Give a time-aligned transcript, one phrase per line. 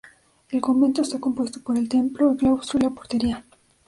[0.49, 3.43] El convento está compuesto por el templo, el claustro y la portería.